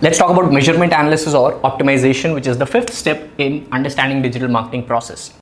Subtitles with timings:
[0.00, 4.46] Let's talk about measurement analysis or optimization, which is the fifth step in understanding digital
[4.46, 5.34] marketing process.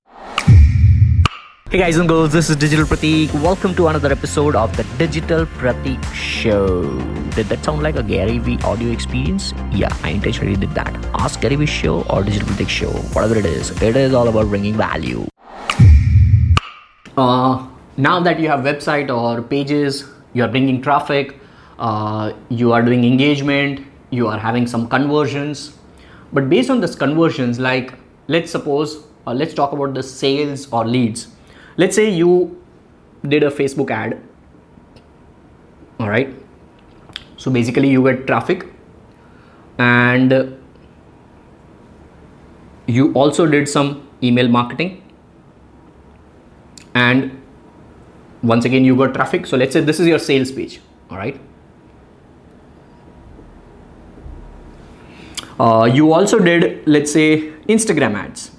[1.70, 3.34] Hey guys and girls, this is Digital Pratik.
[3.42, 6.84] Welcome to another episode of the Digital Pratik Show.
[7.32, 9.52] Did that sound like a Gary Vee audio experience?
[9.72, 10.94] Yeah, I intentionally did that.
[11.12, 13.70] Ask Gary Vee Show or Digital Pratik Show, whatever it is.
[13.82, 15.26] It is all about bringing value.
[17.18, 17.66] Uh,
[17.98, 21.38] now that you have website or pages, you are bringing traffic,
[21.78, 25.76] uh, you are doing engagement, you are having some conversions.
[26.32, 27.94] But based on this conversions like
[28.28, 31.28] let's suppose uh, let's talk about the sales or leads.
[31.76, 32.62] Let's say you
[33.26, 34.22] did a facebook ad
[35.98, 36.32] all right
[37.36, 38.66] so basically you get traffic
[39.78, 40.58] and
[42.86, 45.02] you also did some email marketing
[46.94, 47.42] and
[48.42, 49.46] once again you got traffic.
[49.46, 50.80] So let's say this is your sales page
[51.10, 51.40] all right
[55.58, 58.50] Uh, you also did, let's say, Instagram ads.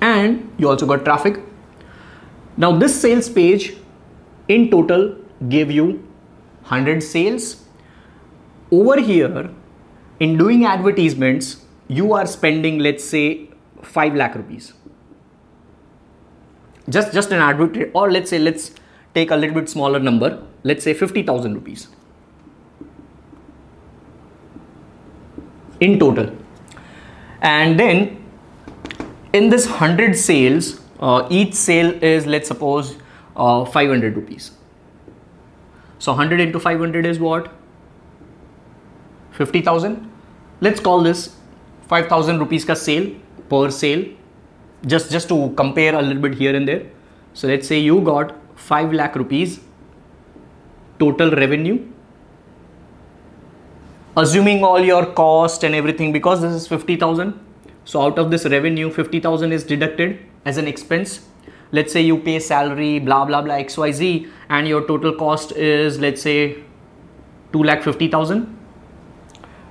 [0.00, 1.38] And you also got traffic.
[2.56, 3.74] Now, this sales page
[4.48, 5.16] in total
[5.48, 6.06] gave you
[6.62, 7.64] 100 sales.
[8.70, 9.50] Over here,
[10.20, 13.50] in doing advertisements, you are spending, let's say,
[13.82, 14.72] 5 lakh rupees.
[16.88, 18.72] Just, just an advert, or let's say, let's
[19.14, 21.88] take a little bit smaller number, let's say 50,000 rupees.
[25.86, 26.30] In total.
[27.40, 28.24] And then
[29.32, 32.96] in this 100 sales uh, each sale is let's suppose
[33.36, 34.52] uh, 500 rupees.
[35.98, 37.52] So 100 into 500 is what?
[39.32, 40.10] 50000
[40.60, 41.36] let's call this
[41.88, 43.10] 5000 rupees ka sale
[43.48, 44.04] per sale.
[44.86, 46.82] Just just to compare a little bit here and there.
[47.32, 49.60] So let's say you got 5 lakh rupees
[50.98, 51.78] total revenue
[54.16, 57.38] assuming all your cost and everything because this is 50000
[57.84, 61.26] so out of this revenue 50000 is deducted as an expense.
[61.72, 66.22] Let's say you pay salary blah blah blah xyz and your total cost is let's
[66.22, 66.58] say
[67.52, 68.46] 2 lakh 50000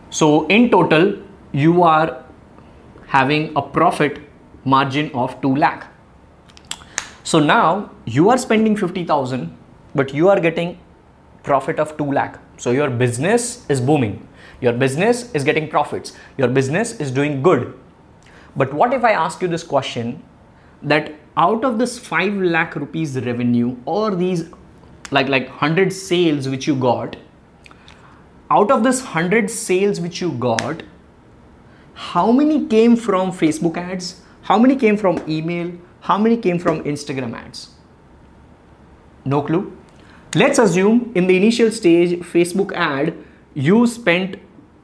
[0.09, 1.17] so in total
[1.53, 2.23] you are
[3.07, 4.19] having a profit
[4.65, 5.87] margin of 2 lakh.
[7.23, 9.55] So now you are spending 50000
[9.95, 10.77] but you are getting
[11.43, 12.39] profit of 2 lakh.
[12.57, 14.27] So your business is booming
[14.63, 16.13] your business is getting profits.
[16.37, 17.77] Your business is doing good.
[18.55, 20.23] But what if I ask you this question
[20.81, 24.45] that out of this 5 lakh rupees revenue or these
[25.11, 27.15] like like 100 sales which you got
[28.57, 30.83] out of this 100 sales which you got
[32.11, 34.09] how many came from facebook ads
[34.51, 35.71] how many came from email
[36.11, 37.63] how many came from instagram ads
[39.35, 39.61] no clue
[40.43, 43.13] let's assume in the initial stage facebook ad
[43.69, 44.37] you spent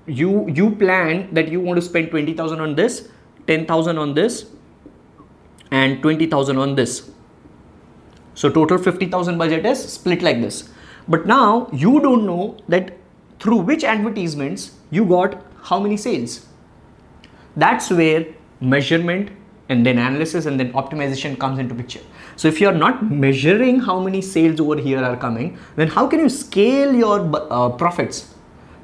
[0.10, 3.08] you you plan that you want to spend 20000 on this
[3.48, 4.46] 10000 on this
[5.72, 7.12] and 20000 on this.
[8.34, 10.70] So total 50000 budget is split like this.
[11.08, 12.98] But now you don't know that
[13.40, 16.46] through which advertisements you got how many sales.
[17.56, 18.28] That's where
[18.62, 19.32] measurement
[19.70, 22.02] and then analysis and then optimization comes into picture.
[22.36, 26.20] So if you're not measuring how many sales over here are coming then how can
[26.20, 28.34] you scale your uh, profits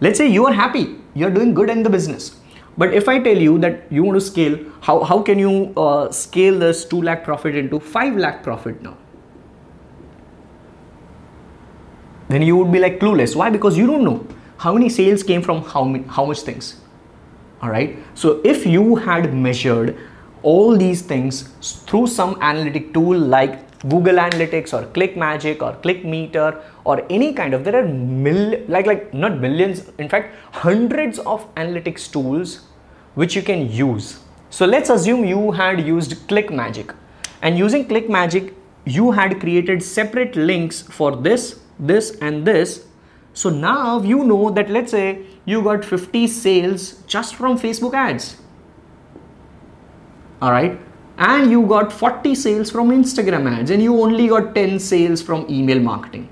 [0.01, 2.35] let's say you are happy you're doing good in the business.
[2.77, 6.11] But if i tell you that you want to scale how, how can you uh,
[6.11, 8.97] scale this 2 lakh profit into 5 lakh profit now?
[12.27, 13.35] Then you would be like clueless.
[13.35, 13.49] Why?
[13.49, 16.81] Because you don't know how many sales came from how, many, how much things.
[17.61, 19.97] All right so if you had measured
[20.43, 21.49] all these things
[21.87, 27.63] through some analytic tool like Google Analytics or ClickMagick or ClickMeter or any kind of
[27.63, 32.61] there are mill like like not millions in fact hundreds of analytics tools
[33.15, 34.19] which you can use.
[34.49, 36.95] So let's assume you had used ClickMagick
[37.41, 38.53] and using ClickMagick
[38.85, 42.85] you had created separate links for this, this and this.
[43.33, 48.37] So now you know that let's say you got 50 sales just from Facebook ads.
[50.41, 50.79] All right
[51.17, 55.45] and you got 40 sales from Instagram ads and you only got 10 sales from
[55.49, 56.29] email marketing.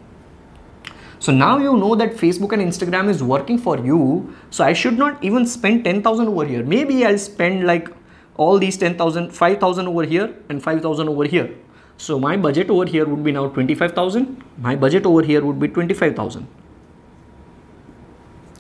[1.19, 4.35] So now you know that Facebook and Instagram is working for you.
[4.49, 6.63] So I should not even spend 10,000 over here.
[6.63, 7.89] Maybe I'll spend like
[8.35, 11.55] all these 10,000, 5,000 over here and 5,000 over here.
[11.95, 14.43] So my budget over here would be now 25,000.
[14.57, 16.45] My budget over here would be 25,000.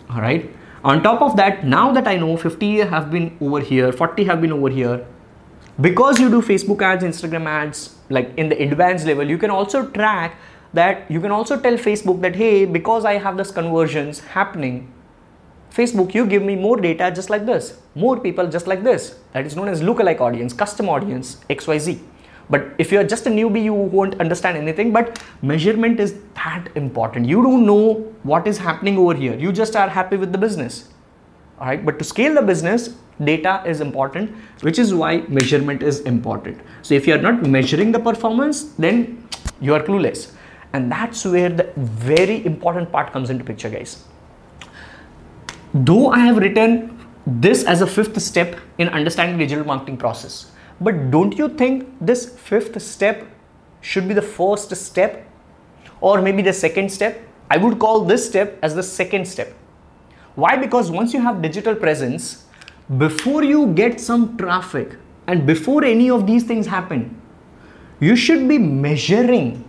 [0.09, 0.49] All right.
[0.85, 4.41] On top of that, now that I know 50 have been over here, 40 have
[4.41, 5.05] been over here,
[5.81, 9.87] because you do facebook ads instagram ads like in the advanced level you can also
[9.87, 10.35] track
[10.73, 14.91] that you can also tell Facebook that, hey, because I have this conversions happening,
[15.71, 19.19] Facebook, you give me more data just like this, more people just like this.
[19.33, 21.99] That is known as lookalike audience, custom audience, XYZ.
[22.49, 24.91] But if you're just a newbie, you won't understand anything.
[24.91, 27.27] But measurement is that important.
[27.27, 29.35] You don't know what is happening over here.
[29.35, 30.89] You just are happy with the business.
[31.63, 31.85] All right.
[31.85, 32.89] But to scale the business,
[33.23, 36.59] data is important, which is why measurement is important.
[36.81, 39.25] So if you're not measuring the performance, then
[39.61, 40.33] you are clueless.
[40.73, 44.03] And that's where the very important part comes into picture, guys.
[45.73, 50.51] Though I have written this as a fifth step in understanding digital marketing process,
[50.81, 53.25] but don't you think this fifth step
[53.79, 55.25] should be the first step
[56.01, 57.25] or maybe the second step?
[57.49, 59.53] I would call this step as the second step.
[60.35, 60.57] Why?
[60.57, 62.45] Because once you have digital presence,
[62.97, 64.97] before you get some traffic
[65.27, 67.19] and before any of these things happen,
[67.99, 69.67] you should be measuring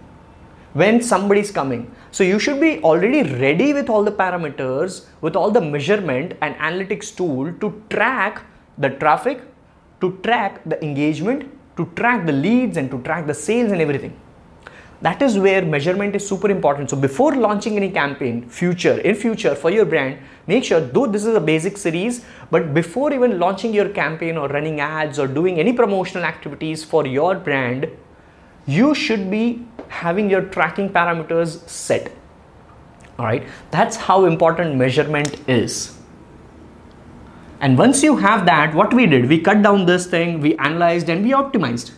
[0.73, 1.95] when somebody is coming.
[2.11, 6.55] So you should be already ready with all the parameters, with all the measurement and
[6.57, 8.43] analytics tool to track
[8.79, 9.43] the traffic,
[10.01, 14.19] to track the engagement, to track the leads and to track the sales and everything.
[15.05, 16.89] That is where measurement is super important.
[16.89, 21.27] So before launching any campaign, future, in future for your brand, make sure though this
[21.27, 25.61] is a basic series, but before even launching your campaign or running ads or doing
[25.61, 27.87] any promotional activities for your brand,
[28.67, 32.11] you should be having your tracking parameters set.
[33.19, 35.99] All right, that's how important measurement is.
[37.61, 41.11] And once you have that, what we did, we cut down this thing, we analyzed
[41.11, 41.93] and we optimized.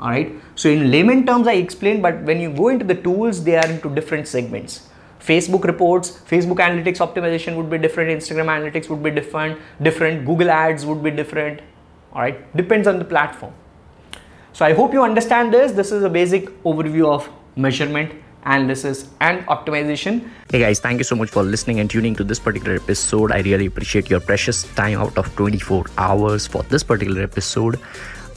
[0.00, 0.32] All right.
[0.54, 3.66] So in layman terms, I explained, but when you go into the tools, they are
[3.66, 4.88] into different segments.
[5.20, 10.50] Facebook reports, Facebook analytics optimization would be different, Instagram analytics would be different, different, Google
[10.50, 11.60] ads would be different.
[12.14, 12.56] All right.
[12.56, 13.52] Depends on the platform.
[14.54, 15.72] So I hope you understand this.
[15.72, 18.12] This is a basic overview of measurement
[18.44, 20.26] analysis and optimization.
[20.50, 23.32] Hey guys, thank you so much for listening and tuning to this particular episode.
[23.32, 27.78] I really appreciate your precious time out of 24 hours for this particular episode.